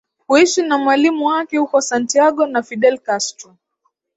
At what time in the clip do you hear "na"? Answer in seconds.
0.63-0.77, 2.47-2.63